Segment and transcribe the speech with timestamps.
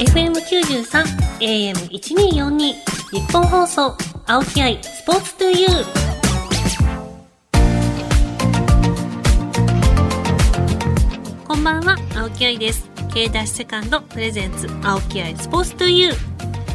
[0.00, 1.04] FM93
[1.40, 2.74] AM1242 日
[3.30, 3.94] 本放送
[4.26, 5.70] 青木愛スポーツトゥユー。
[11.46, 12.90] こんばんは青木愛です。
[13.12, 16.14] K ダッシュセカンドプレゼンツ青木愛スポーツトゥユー。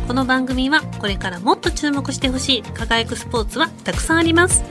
[0.08, 4.64] この番組はこれからもっと注目してほしい輝くスポーツはたくさんあります。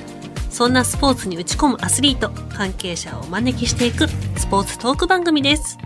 [0.48, 4.06] そんなスポーツに打ち込むアスリート関係者をお招きしていく
[4.38, 5.76] スポーツトーク番組です。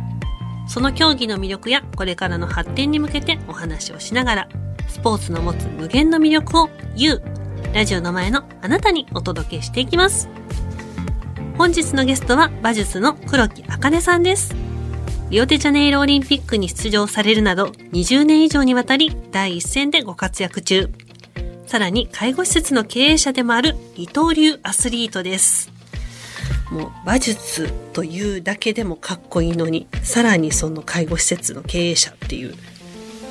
[0.69, 4.49] その競技の魅力やこれからの発展に向けてお話をしながら、
[4.87, 7.23] スポーツの持つ無限の魅力を You、
[7.73, 10.29] ラジオの前のあなたにお届けしていきます。
[11.57, 14.55] 本日のゲストは馬術の黒木茜さんです。
[15.31, 20.91] リオデジャネイロオリンピックに出場されるなど20年以上にわたり第一線でご活躍中。
[21.67, 25.78] さらに介護施設の経営者でもある二刀流アスリートです。
[26.71, 32.55] もう馬術というだけでもかっこいいのにさらにその介護施設の経営者っていう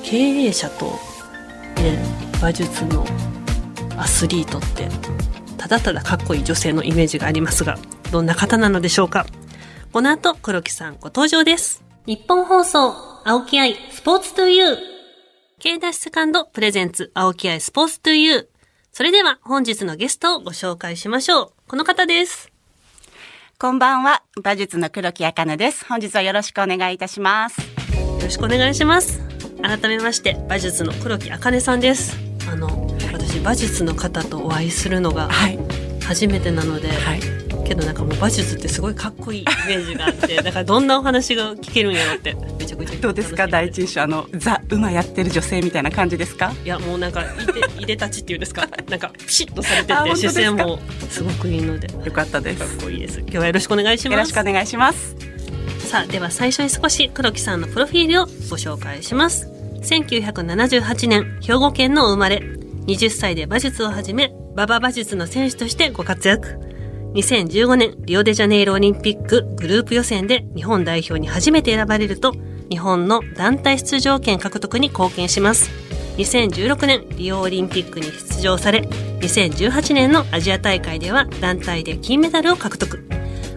[0.03, 0.85] 経営者と、
[1.77, 2.03] ね、
[2.39, 3.05] 馬術の
[3.97, 4.87] アスリートって
[5.57, 7.77] ただただかっこいい女性のイメージがありますが
[8.11, 9.25] どんな方なのでしょうか？
[9.91, 11.83] この後黒木さんご登場です。
[12.05, 12.93] 日本放送
[13.25, 14.77] 青木愛スポーツトゥユー
[15.59, 18.47] K ダッシュセカンドプレゼンツ青木愛スポーツトゥユー
[18.93, 21.51] それでは本日のゲストをご紹介しましょう。
[21.67, 22.51] この方です。
[23.59, 25.83] こんばんは、馬術の黒木茜です。
[25.85, 27.59] 本日はよろしくお願いいたします。
[27.59, 27.65] よ
[28.21, 29.19] ろしくお願いします。
[29.63, 32.15] 改めまして、馬術の黒木茜さんです。
[32.47, 35.31] あの、私、馬術の方とお会いするのが
[36.05, 37.19] 初めてなので、はい、
[37.67, 42.35] けどなんかもう馬術ってすごいかっこいいイメージがあってだからどんなお話が聞けるんやろって。
[42.59, 46.53] めちゃくちゃどうですか第一印象あのザ馬やってる女性みたいな感じですか？
[46.63, 48.67] いやもうなんかいで いでたちっていうんですか？
[48.89, 50.79] なんかピシッとされてて姿勢も
[51.09, 51.87] すごくいいので。
[52.05, 52.59] よかったです。
[52.59, 53.19] かっこいいです。
[53.19, 54.13] 今日はよろしくお願いします。
[54.13, 55.15] よろしくお願いします。
[55.79, 59.47] さあでは最初に少し黒木さんのプロフィールをご紹介します。
[59.83, 62.41] 1978年兵庫県の生まれ。
[62.87, 66.55] 20歳で馬術を始め馬場馬術の選手としてご活躍
[67.17, 72.33] 2015年リオデジャネイロオリンピックグループ予選で日本代表に初めて選ばれると、
[72.69, 75.71] 日本の団体出場権獲得に貢献します。
[76.17, 78.81] 2016年リオオリンピックに出場され、
[79.21, 83.03] 2018年のアジア大会では団体で金メダルを獲得。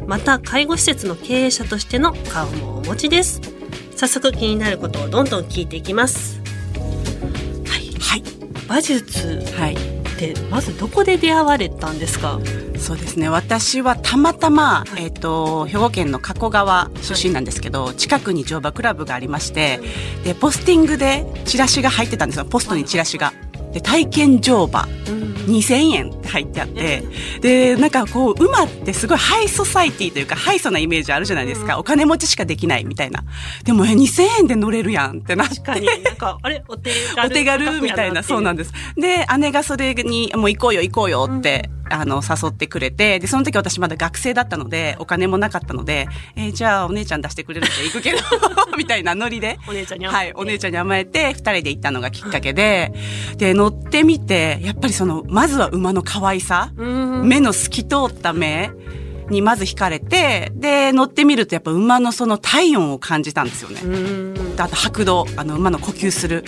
[0.06, 3.43] また、介護施設の経営者としての顔もお持ちです。
[3.94, 6.41] 早速気になることをどんどん聞いていきます。
[7.66, 7.93] はい。
[8.00, 8.22] はい。
[8.65, 9.44] 馬術。
[9.54, 9.75] はい。
[9.75, 9.76] っ
[10.19, 12.41] てまずどこで出会われたんですか？
[12.91, 13.28] そうですね。
[13.28, 19.78] 私はたまたま、えーと、兵庫県の加古川出身なんですけど、はい、近くに乗馬クラブがありまして
[20.25, 22.47] でポスティングでチラシが入ってたんですよ。
[22.47, 23.33] ポストにチラシが。
[23.73, 24.89] で体験乗馬、
[25.47, 27.03] 2000円入ってあって、
[27.41, 31.79] で、なんかこう、馬ってすごいハイソサイティというか、ハイソなイメージあるじゃないですか。
[31.79, 33.25] お金持ちしかできないみたいな。
[33.65, 35.57] でも、え、2000円で乗れるやんってなって。
[35.57, 36.63] 確かに、なんか、あれ？
[36.69, 37.27] お手軽？
[37.27, 38.73] お手軽みたいな、そうなんです。
[38.97, 48.19] で、姉がそれに、もう行こうよ行こうよって、あの、誘ってくれて、で、その時私まだ学生だったので、お金もなかったので、えー、じゃあお姉ちゃん出してくれるんで行くけど、
[48.79, 52.93] みたいなノリで、お姉ちゃんに甘えて、はい、お姉ちゃんに甘えて、二人で行ったのがきっかけで、
[53.37, 58.70] で、乗ってみて、やっぱりその、まずは馬の可愛さ、目の透き通った目、
[59.31, 63.81] にまず惹かれて、で、乗ってみるとやっぱ馬のその体温を感じたんですよね。
[64.58, 66.44] あと拍動、あの馬の呼吸する。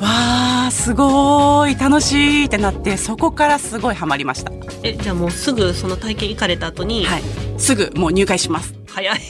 [0.00, 4.52] わあすごい楽しいってなってそこからすごいハマりました。
[4.82, 7.22] えじゃあもうすぐその体験行かれた後に、はい、
[7.56, 8.74] すぐもう入会します。
[8.88, 9.20] 早い。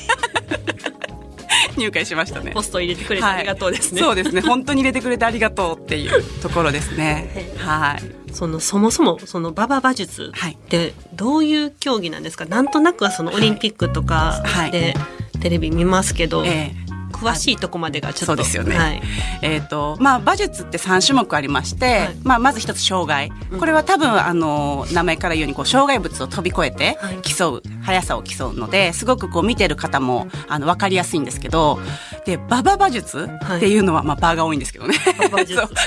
[1.76, 2.52] 入会しましたね。
[2.52, 4.40] ポスト入れてくれてありがとうですね、はい、そうですね。
[4.40, 7.52] 本当に入れてくれてありがとうっていうところですね。
[7.58, 14.94] はいそのそもそもその馬場馬術ってどういう競技なんですか、なんとなくはそのオリンピックとかで
[15.40, 16.91] テレビ見ますけど、はいええ
[17.22, 18.26] 詳しいとこまでがちょっと。
[18.26, 19.02] そうですよね、はい、
[19.42, 23.30] えっ、ー、とまあ馬術って3種目ありまして、はい、まあまず一つ障害。
[23.58, 31.78] これは多分あの名前から言うようにこう障害物を飛び越えて競う、速さを競うのですごくこう見てる方もあの分かりやすいんですけど
[32.24, 34.94] で馬場馬術っていうのは、まあ場が多いんですけどね。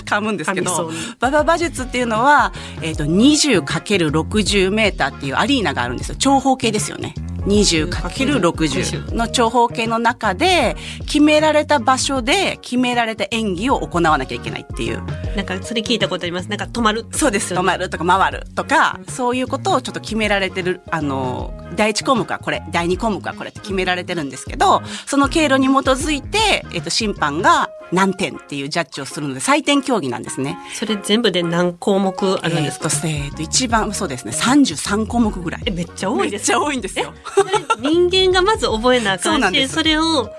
[0.05, 6.15] 噛むんですけど馬場馬術っていうのは、えーと、と 20×60 メーターっていうアリーナがあるんですよ。
[6.17, 7.13] 長方形ですよね。
[7.45, 10.75] 20×60 の長方形の中で
[11.05, 15.03] 決められた場所で決められた演技を行わなきゃいけないっていう。
[15.35, 16.49] なんかそれ聞いたことあります。
[16.49, 17.53] なんか止まるそうです。
[17.53, 30.57] 止まるとか回るとか、そういうことをちょっと決められてる、あの、第一項目はこれ、第二項目はこれって決められてるんですけど、その経路に基づいて、えっと、審判が何点っていうジャッジをするので採点競技なんですね。
[30.73, 35.61] それ全部で何項目あるんですか、えー、っと、一番そうですね、33項目ぐらい。
[35.65, 37.13] え、めっちゃ多いですめっちゃ多いんですよ。
[37.79, 40.29] 人間がまず覚えなあかんし、それを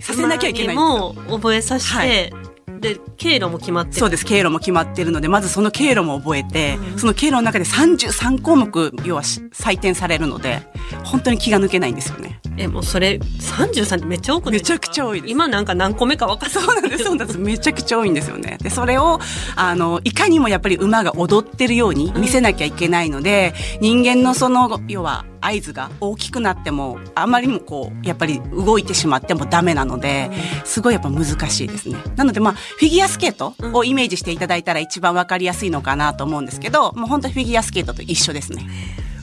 [0.00, 2.48] させなきゃいけないも覚えさせて、はい
[2.80, 3.98] で、経路も決まってる。
[3.98, 4.24] そうです。
[4.24, 10.62] 経路も決まってるので、まずその経路も覚えて、その経路の中で33項目、要は採点されるので、
[11.04, 12.40] 本当に気が抜けないんですよね。
[12.56, 15.30] え、もうそれ、33ってめっちゃ多くめちゃくちゃ多いです。
[15.30, 17.38] 今なんか何個目か分かそうなんです、そうなんです。
[17.38, 18.58] めちゃくちゃ多いんですよね。
[18.60, 19.20] で、それを、
[19.56, 30.30] あの、いかにもやっぱり馬が踊ってるように見せなきゃいけないので、うん、人間のその、要は、合図が大きくなっても、あまりにもこう、やっぱり動いてしまってもダメなので、
[30.64, 31.96] すごいやっぱ難しいですね。
[32.16, 38.66] なのでまあ、フィギュアスケートをイメージしていただいたら一番わかりやすいのかなと思うんですけど、もう本当フィギュアスケートと一緒ですね。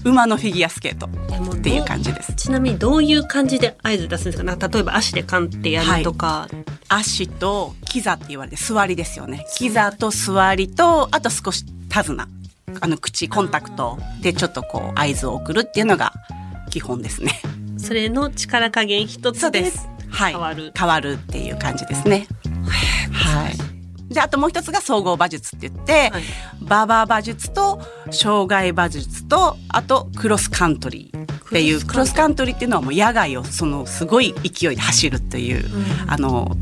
[0.05, 2.33] 馬のフィギュアスケートっていう感じです。
[2.35, 4.43] ちなみにどういう感じで合図出すんですか？
[4.43, 6.27] な例えば足でカンってやるとか。
[6.27, 9.45] はい、足とキザって言われて座りですよね。
[9.57, 12.27] キザと座りと、あと少し手綱。
[12.81, 16.13] あの口コンタクトでちょっとこう合図を送るっていうのが
[16.69, 17.41] 基本ですね。
[17.77, 19.71] それの力加減一つで
[20.11, 22.27] 変わる、はい、変わるっていう感じですね。
[23.11, 23.74] はい。
[24.09, 26.23] で、あともう一つが総合馬術って言って、はい、
[26.61, 27.79] ババ馬術と
[28.11, 32.55] 障害馬術と、あとクロスカントリーっていう、クロスカントリー。
[32.55, 36.55] っていうのはもう野外をそのすごい勢いで走るという、うん、あの、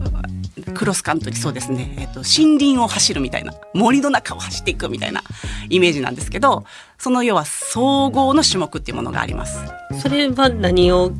[0.74, 5.22] クロスカントリーそうですね、えっと、森林を走るみたいな、森の中を走っていくみたいな
[5.70, 6.66] イメージなんですけど、
[6.98, 9.60] その要は総合の種目っていうものがあります。
[10.02, 11.12] それは何を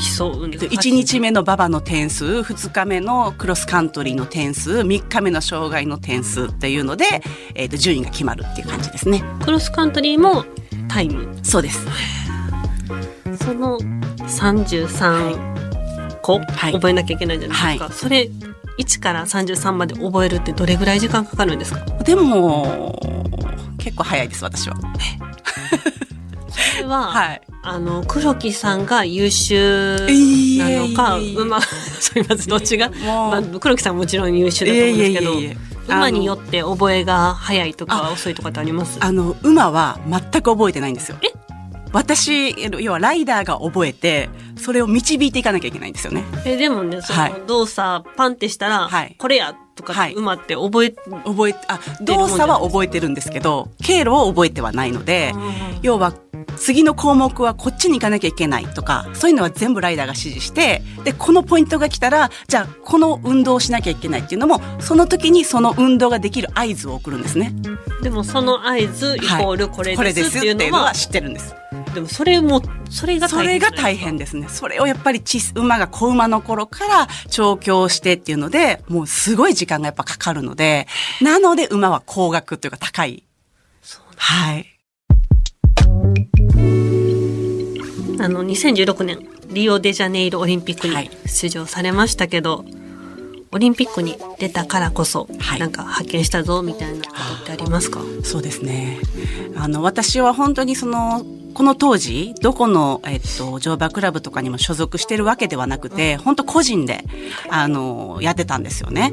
[0.00, 0.46] 競う。
[0.46, 7.04] んですか1日目の馬場の点数2日目のクロスカントリーの点数3日目の障害の点数っていうので、
[7.54, 9.22] えー、と順位が決まるっていう感じですね。
[9.44, 10.44] クロスカントリーも
[10.88, 11.28] タイム。
[11.42, 11.86] そうです。
[13.44, 18.30] その33個、はい、覚えなきゃいけないじゃないですか、はい、それ
[18.78, 21.80] 1から33まで覚えるってどれぐらい時間かかるんですか？
[22.04, 22.98] でも
[23.78, 24.76] 結構早いです私は。
[24.76, 24.82] そ
[26.78, 29.96] れは、はい、あの、黒木さんが優秀
[30.58, 38.98] なのか、馬、 すみません、どっちが、まあ、黒木さんもちろん優秀だと思うんですけど、馬によって覚えが早いとか遅いとかってあります？
[39.00, 41.16] あの、馬は全く覚えてないんですよ。
[41.22, 41.28] え？
[41.92, 46.22] 私、要はライダーが覚えて、それを導いていかなきゃいけないんですよね。
[46.44, 55.34] え、でもね、その動作、パンってしたら、はい、これやとか、馬って覚え、覚え、あ、動作は覚えてるんですけど、経路を覚えてはないので、
[55.82, 56.12] 要は
[56.60, 67.54] 次の項目はこっちに行かなきゃいけないとか、そういうのは全部ライダーが指示して、で、このポイントが来たら、じゃあこの運動をしなきゃいけないっていうのも、その時にその運動ができる合図を送るんですね。
[68.02, 71.54] でもその合図イコールこれですっていうのは、はい、知ってるんです。
[71.94, 74.46] でもそれも、それが大変それが大変ですね。
[74.48, 75.22] それをやっぱり
[75.54, 80.86] 馬が子馬の頃から調教してっていうので、もうすごい時間がやっぱかかるので、
[81.20, 83.24] なので馬は高額というか高い。
[84.16, 84.79] はい。
[88.20, 92.74] あの2016年リオデジャネイロオリンピックに出場されましたけど、はい、
[93.52, 98.00] オリンピックに出たからこそ、はい、なんか発見したぞみたいなことってありますか？
[98.22, 98.98] そうですね。
[99.56, 101.24] あの私は本当にその
[101.54, 107.04] この当時、どこの、えっと、乗馬クラブとかにも所属してるわけではなくて、本当個人で、
[107.48, 109.12] あの、やってたんですよね。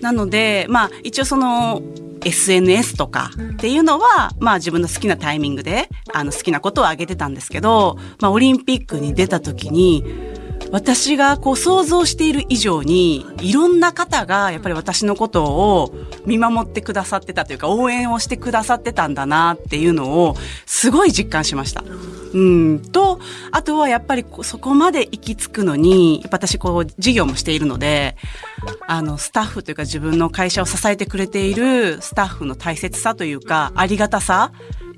[0.00, 1.82] なので、まあ、一応その、
[2.24, 10.04] SNS とかっていうのは、まあ自分の好きなタイミングで、あの好きなことをあげてたんですけど、まあオリンピックに出た時に、
[10.72, 15.92] 私がこう想像している以上に、いろんな方がやっぱり私のことを
[16.24, 21.84] 見守ってくださってたというか、応援をしてくださってたんだなっていうのを、すごい実感しました。
[22.32, 22.80] うん。
[22.80, 28.16] と、あとはやっぱりそこまで行き着くのに、やっぱ私こう事業もしているので、
[28.86, 34.52] あの、スタッフというか自分の会社を支えてくれているスタッフの大切さというか、ありがたさ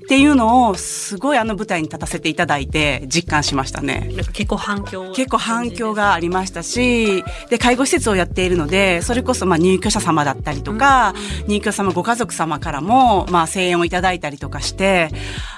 [0.05, 4.11] っていうのをすごいあの舞台に立たせていただいて実感しましたね。
[4.33, 15.09] 結構反響結構反響がありましたし、で、介護施設をやっているので、それこそまあ入居者様だったりとか、うん、入居者様ご家族様からもまあ声援をいただいたりとかして、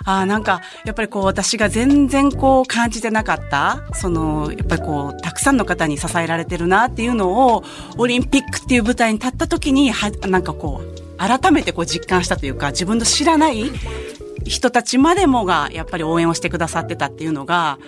[0.06, 7.64] ああ、なんかやっぱりこう私が全然こう感じてなかった、そのやっぱりこうたくさんの方に支えられてるなっていうのを
[7.98, 13.72] オリンピックっていう舞台に立った時には、なんかこう改めてこう実感したというか自分の知らない
[14.48, 17.80] 人たちまでもがやっぱり応援をしてくださってたっていうのが、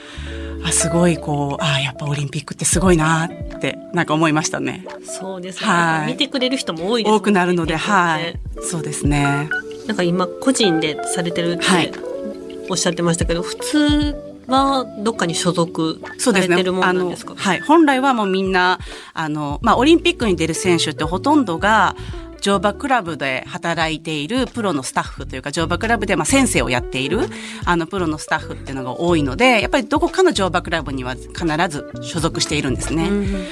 [0.63, 4.85] あすごいこう、ああ、やっぱオリンピックってすごいなってなんか思いましたね。
[5.03, 5.67] そうですね。
[5.67, 6.11] はい。
[6.11, 7.17] 見てくれる人も多いですね。
[7.17, 8.37] 多くなるので、はい。
[8.61, 9.49] そうですね。
[9.87, 11.65] なんか今個人でされてるって
[12.69, 14.15] おっしゃってましたけど、はい、普通
[14.47, 17.59] はどっかに所属されてるものなんですか、はい。
[17.61, 18.79] 本来はもうみんな、
[19.13, 21.95] あの、まあ、オリンピックに出る選手ってほとんどが、
[22.41, 27.21] 乗馬クラブで働いているプロのスタッフというか、乗馬クラブでまあ先生をやっている、
[27.65, 33.09] あの、プロのスタッフっていうのが多いので、やっぱりどこかの乗馬クラブには必ず所属しているんですね。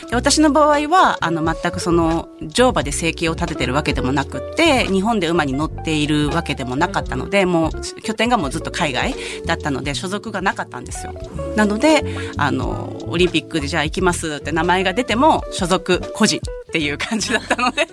[0.10, 9.16] で私の場合は、あの、全くその、乗馬で生計を立ててるわけでもなくって、日本で馬に乗っているわけでもなかったので、もう、拠点がもうずっと海外
[9.46, 11.14] だったので、所属がなかったんですよ。
[11.56, 12.04] なので、
[12.38, 17.88] あの、オリンピックでじゃあ行きますって名前が出ても、所属個人っていう感じだったので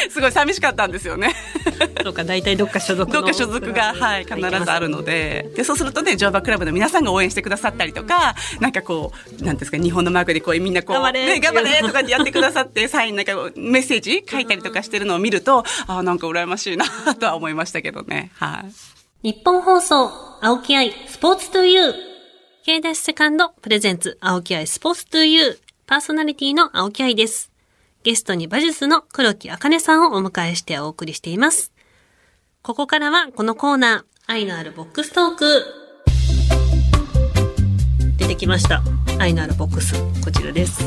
[0.10, 1.34] すごい寂しかったんですよね。
[2.02, 5.50] そうか、大体どっか所属どっか所属が、はい、必ずあるので。
[5.54, 16.86] で、そうするとね、乗馬クラブの皆さんが応援してくださったりとか、なんかこう、なんですか、日本のマークでこう、みんなこう、頑張れね、頑張れとかってやってくださって、 サインなんかメッセージ書いたりとかしてるのを見ると、ああ、なんか羨ましいな、
[17.18, 18.30] とは思いましたけどね。
[18.36, 18.64] は
[19.22, 19.28] い。
[19.28, 21.94] 日本放送、青木愛、スポーツトゥユー。
[22.64, 25.58] K ダッシュセカンド、プレゼンツ、青木愛、スポーツトゥユー。
[25.86, 27.49] パーソナリティの青木愛です。
[28.02, 31.70] ゲストに馬術の黒木茜さんをお迎えしてお送りしています。
[32.62, 35.64] ここからはこのコーナー、愛のあるボックストーク。
[38.16, 38.82] 出てきました。
[39.18, 39.94] 愛のあるボックス。
[40.24, 40.82] こちらです。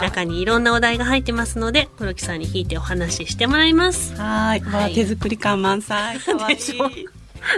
[0.00, 4.14] 中にいろんなお題が入ってますので、黒木さんに引いてお話ししてもらいます。
[4.14, 4.60] はい。
[4.60, 6.18] はい、手作り感満載。
[6.18, 6.58] かわいい。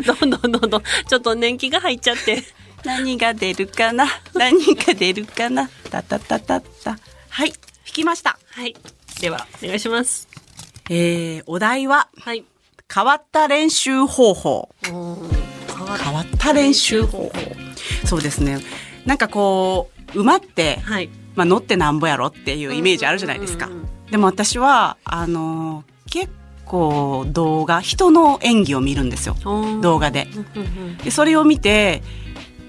[0.05, 2.43] どんどんどんどん、ちょっと年季が入っちゃって。
[2.85, 4.09] 何が出るかな？
[4.35, 5.69] 何が出るかな？
[5.91, 6.99] たたたたた。
[7.29, 7.53] はい。
[7.93, 8.39] 聞きました。
[8.53, 8.75] はい。
[9.21, 10.27] では、お願いします。
[10.89, 12.43] えー、お題は、はい。
[12.93, 14.71] 変わった練習方法。
[14.83, 14.95] 変
[16.15, 17.33] わった練習方法。
[18.07, 18.61] そうですね。
[19.05, 23.69] なんかこう、馬って、はい、まあ乗ってなんぼやろっていうイメージあるじゃないですか。
[24.11, 26.33] でも私は、あの結
[26.65, 29.37] 構動画、人の演技を見るんですよ。
[29.83, 30.29] 動画で。
[31.05, 32.03] で、それを見て、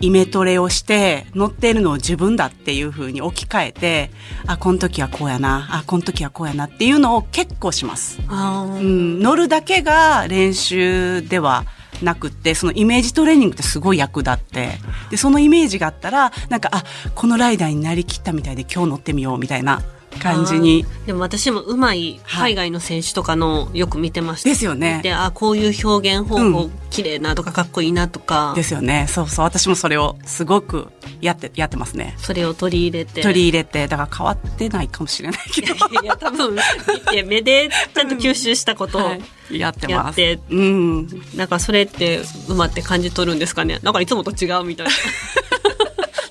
[0.03, 4.11] イメトレをして乗っているのを自分だっていうふうに置き換えて
[4.45, 11.63] あこの時はこうやなあこの時はこうやなっていうのを結構します、うん、乗るだけが練習では
[12.01, 14.71] なくってそのイメージトレーニングってすごい役立って
[15.09, 16.83] でそのイメージがあったらなんかあ
[17.15, 19.81] このライダーになりきったみたいで今日乗ってみようみたいな
[20.19, 20.85] 感じに。
[21.05, 24.49] でも私もうまい海外の選手とかのよく見てました。
[24.49, 25.01] ですよね。
[25.03, 28.53] で、あ、こういう表現方法、綺麗なとかかっこいいなとか。
[28.55, 29.07] ですよね。
[29.09, 29.45] そうそう。
[29.45, 30.89] 私もそれをすごく
[31.21, 32.15] やって、やってますね。
[32.17, 33.21] それを取り入れて。
[33.21, 33.87] 取り入れて。
[33.87, 35.73] だから変わってないかもしれないけど。
[36.01, 36.59] いや、多分、見
[37.01, 39.17] て、目でちゃんと吸収したことを、 は
[39.49, 40.21] い、やってます。
[40.21, 40.39] やって。
[40.49, 41.07] うん。
[41.35, 43.79] なんかそれって馬って感じ取るんですかね。
[43.83, 44.91] なんかいつもと違うみたいな。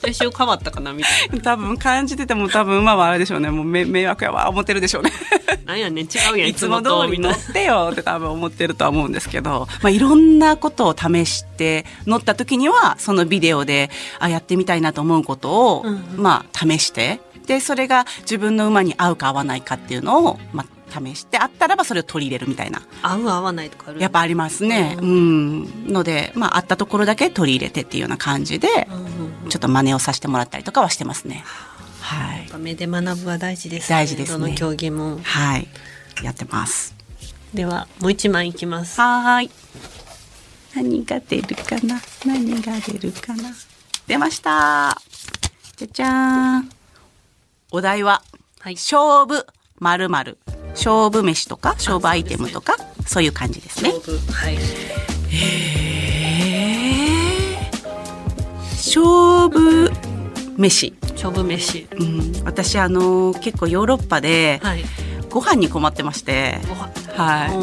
[0.04, 1.40] 練習変わったかなみたいな。
[1.40, 3.50] 多分感じてても多分馬はあれでしょうね。
[3.50, 5.12] もう迷惑やわ、思ってるでしょうね。
[5.64, 22.82] なんやねん、違うやん、いつも通り乗ってよって多分思ってるとは思うんですけど、まあいろんなことを試して乗った時には、そのビデオで、あ、やってみたいなと思うことを、うん、まあ試して、で、それが自分の馬に合うか合わないかっていうのを、まあ試してあったらばそれを取り入れるみたいな。
[23.00, 24.00] 合う合わないとかある？
[24.00, 24.98] やっぱありますね。
[25.00, 25.90] うん。
[25.90, 28.86] のでまああったところだけ取り入れてっていうような感じで、
[29.52, 31.44] ちょっと真似をさせてもらったりとかはしてますね。
[32.00, 32.50] はい。
[32.58, 35.20] 目で学ぶは大事です、ね、大事です、ね、どの競技も。
[35.22, 35.68] はい。
[36.22, 36.94] やってます。
[37.52, 38.98] ではもう一枚いきます。
[38.98, 39.50] はい。
[40.74, 42.00] 何が出るかな？
[42.24, 43.54] 何が出るかな？
[44.06, 44.98] 出ました。
[45.76, 46.70] じゃじゃーん。
[47.72, 48.22] お題は、
[48.60, 49.46] はい、勝負
[49.78, 50.38] まるまる
[50.70, 53.90] 勝負飯とか勝負アイテムとかそういう感じですね。
[54.32, 54.56] はい、
[55.30, 55.91] え
[58.94, 59.90] 勝負
[60.58, 60.92] 飯。
[61.12, 61.88] 勝負飯。
[61.98, 64.84] うん、私あの結構ヨーロッパで、はい、
[65.30, 66.58] ご飯に困ってまして、
[67.16, 67.54] はい、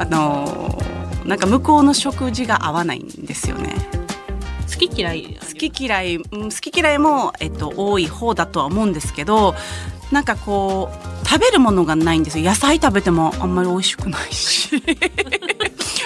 [0.00, 0.78] あの
[1.24, 3.74] なんか向こうの食事が合わないんですよね。
[4.70, 5.36] 好き嫌い。
[5.40, 9.56] 好き嫌い、うん、好き嫌いも、えっと、多い方だとは思うんですけど
[10.12, 12.44] なんかこう食べるものがないんですよ。
[12.44, 14.80] 野菜食べてもあんまり美味しくないし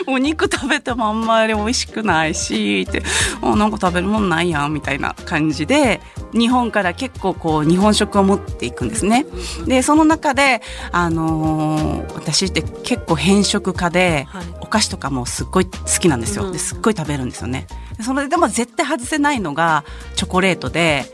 [0.06, 3.02] お肉食べてもあんまり美味しくないしって
[3.40, 6.00] あなんか食べるもんないやんみたいな感じで
[6.32, 9.26] 日本から結構こう日本食を持っていくんですね。
[9.66, 15.70] でその中で、あのー、私って結構偏食家で、はい、お菓子とかもすっごい好
[16.00, 16.50] きなんですよ。
[16.50, 17.66] ですっごい食べるんですよね。
[18.00, 19.84] それでも絶対外せないのが
[20.16, 21.04] チョコレートで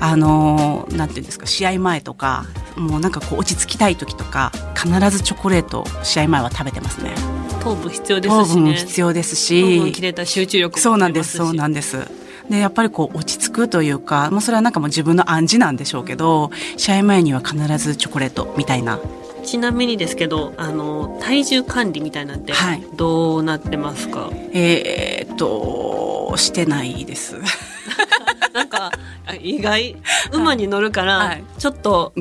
[0.00, 2.44] あのー、なんていうんですか試合前とか
[2.76, 7.14] もうなんかこう落ち着きたい時とか必ずチョコレート試合前は食べてますね
[7.60, 12.08] 糖分必要ですし、ね、必要ですし切れた集中力そうなんですそうなんです
[12.50, 18.98] でやっぱりこう落ち着くというか、まあ、それはなんかもう自分の暗示なんでしょうけど試合前には必ずチョコレートみたいな。
[19.44, 22.52] ちなみにですけどあの体重管理みたいなんて
[22.96, 27.36] どうなってますか、はい、えー、っとしてないです。
[28.52, 28.92] なんか
[29.40, 29.96] 意外？
[30.32, 32.12] 馬に乗るからちょっと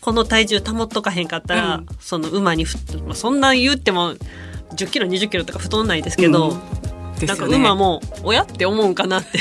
[0.00, 2.66] この体重保っとかへんかったら、うん、その馬に
[3.06, 4.14] まあ、そんな言っても
[4.74, 6.56] 10キロ20キロとか太んないですけど、うん。
[7.20, 9.38] ね、なんか馬も親って思うんかなって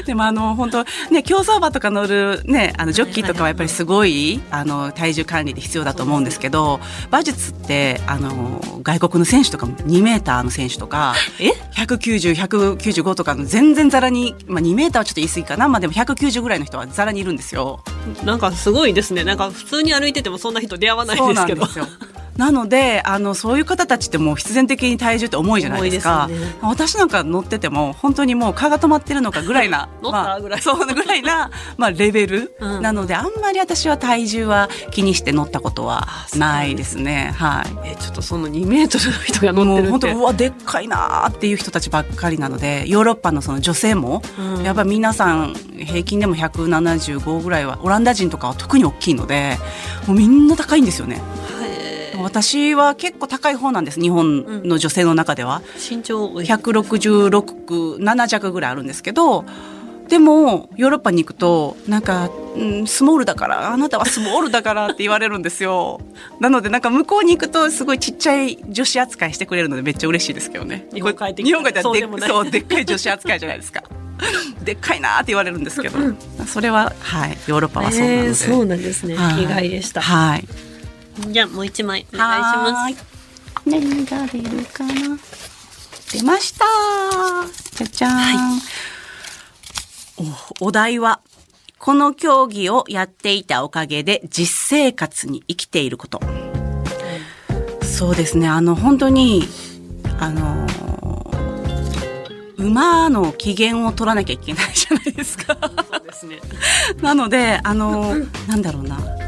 [0.06, 17.82] でもあの本当ね競走馬とか乗るねあのジョッキーとかはやっぱりすごいあの体重管理で必要だと思うんですけど馬術ってあの外国の選手とかも2メーターの選手とかえ？190195とかの全然ざらに、まあ、2メーターはちょっと言い過ぎかな、まあ、でも190ぐらいの人はざらにいるんですよ。
[18.24, 21.66] なんかすごいですねなんか普通に歩いててもそんな人出会わないですけど。
[21.66, 22.09] そうなんですよ
[22.40, 37.34] なのであのそういう方たちってもう必然的に体重って重いじゃないですか、ね、私なんか乗ってても本当にもう蚊が止まってるのかぐらいな まあ、そうぐらいな、まあ、レベル、うん、なのであんまり私は体重は気にして乗ったことはないですね。
[37.36, 39.90] はい、えちょっとその2メートルの人が乗ってるって。
[39.90, 49.58] 本当うわでっかいなっていう人たちばっかりなのでヨーロッパのその女性も、うん、やっぱり皆さん平均でも175ぐらいはオランダ人とかは特に大きいので
[50.06, 51.20] もうみんな高いんですよね。
[52.22, 59.44] 私は結構高い方なんです日本の女性の中では、うん、身長1667弱ぐらいあるんですけど
[60.10, 66.00] でもヨーロッパに行くとなんか、うん、スモールだからあなたはスモールだからって言われるんですよ。
[66.40, 70.88] なのでなんか向こうに行くとすごいちっちゃい女子扱いしてくれるのでめっちゃ嬉しいですけどね。
[70.92, 73.84] 日本帰って日本帰ってそうでっかい女子扱いじゃないですか。
[74.64, 75.98] でっかいなって言われるんですけど、
[76.44, 80.00] それははいヨーロッパはそうなので、えー、そうなんですね、意外でした。
[80.00, 80.44] はい
[81.18, 83.06] じゃあもう一枚お願いします。
[83.66, 85.18] 何が出るかな。
[86.12, 86.64] 出ました。
[87.76, 88.10] じゃじゃん。
[88.12, 88.62] はい、
[90.60, 91.20] おお題は
[91.78, 96.20] この競技をやっていたおかげで実生活に生きていること。
[97.82, 98.48] そうですね。
[98.48, 99.44] あの本当に
[100.18, 100.66] あの
[102.56, 105.56] 馬の機嫌を取らなきゃいけないじゃないですか。
[105.90, 106.40] そうですね。
[107.02, 108.14] なのであの
[108.48, 109.19] なんだろうな。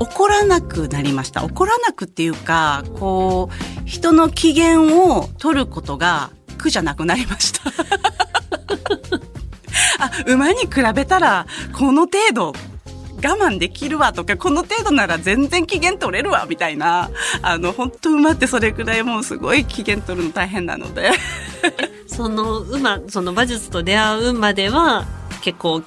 [0.00, 1.44] 怒らなくなりました。
[1.44, 7.70] 怒らなくっていうか、こう、人の機嫌を取ることが苦じゃなくなりました。
[10.00, 12.52] あ、馬に比べたら、この程度、
[13.20, 17.10] 我慢できるわとか、この程度なら全然機嫌取れるわ、みたいな。
[17.42, 21.10] あの、本当馬ってそれくらいもうすごい機嫌取るの大変なので。
[22.06, 25.04] その馬、その馬術と出会うまでは、
[25.40, 25.82] 結構、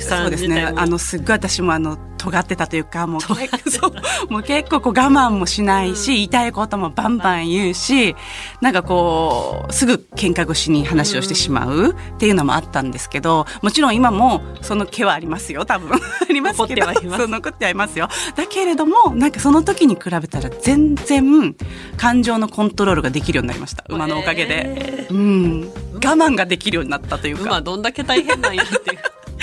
[0.00, 0.72] そうですね。
[0.76, 3.92] あの、すっごい私もあの、尖ってたというか、もう結構、
[4.30, 8.16] もう結構こう我慢もしないし、言いたいこともバンバン言うし、
[8.60, 15.92] なんかこう、すぐ喧嘩腰に話をしてしまうっていうのもあったんですけど、もちろん今もその毛はありますよ、多分。
[16.28, 16.86] ありますけど。
[16.86, 17.28] 残ってはいます。
[17.28, 18.08] 残ってはいますよ。
[18.34, 21.54] だけれども、なんかその時に比べたら全然
[21.96, 23.84] 感情のコントロールができるようになりました。
[23.88, 25.06] 馬のおかげで。
[25.10, 25.70] うん。
[25.94, 27.44] 我慢ができるようになったというか。
[27.44, 28.98] 馬どんだけ大変なんやっていう。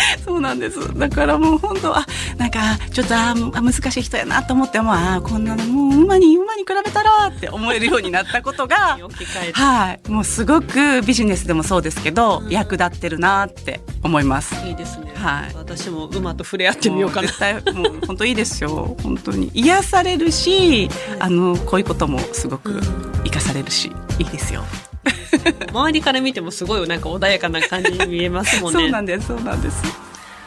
[0.24, 0.98] そうなんです。
[0.98, 2.06] だからもう本当は、
[2.38, 8.98] なんか、ちょっと、あ難しい人やなと思っても、あこんなのもう馬に、馬に比べたらって思えるようになったことが、
[9.54, 10.10] はい。
[10.10, 14.56] もうすごくビジネスでもそうですけど、うん、役立ってるなって思います。
[14.66, 15.14] いいですね。
[15.16, 15.56] はい。
[15.56, 17.28] 私も馬と触れ合ってみようかな。
[17.28, 18.96] 絶対、もう本当いいですよ。
[19.04, 19.52] 本当に。
[19.54, 20.90] 癒されるし、
[21.20, 22.80] あの、こういうこともすごく
[23.24, 24.64] 生かされるし、いいですよ。
[25.72, 28.80] 周りから見てもすごいなんか穏やかな感じに見えますもんね。
[28.80, 29.84] そうなんです、そうなんです。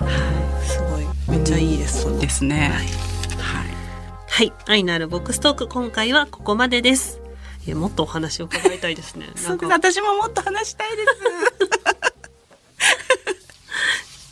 [0.00, 0.06] は
[0.62, 0.98] い、すご
[1.32, 2.02] い、めっちゃいいです。
[2.02, 2.72] そうですね。
[2.72, 2.86] はい。
[3.38, 3.76] はい。
[4.28, 7.20] はい、愛のあるボックストーク、今回はここまでです。
[7.66, 9.26] いや、もっとお話を伺いたいですね。
[9.36, 9.72] そうです。
[9.72, 11.08] 私ももっと話したいです。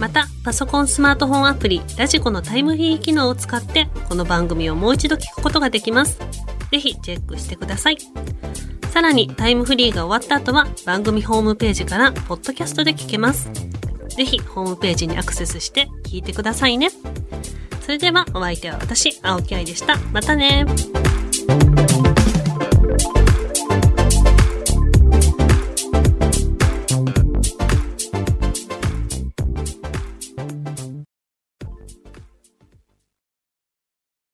[0.00, 6.18] また、パソコンスマートフォンアプリ、ラジコのタイムフリー機能を使って、この番組をもう一度聞くことができます。
[6.70, 7.98] ぜひチェックしてください。
[8.90, 13.50] さらに、タイムフリーが終わった後は、番組ホームページから、ポッドキャストで聞けます。
[14.08, 16.90] ぜひ、ホームページにアクセスして聞いてくださいね。
[17.84, 19.98] それではお相手は私、青木愛でした。
[20.10, 20.64] またね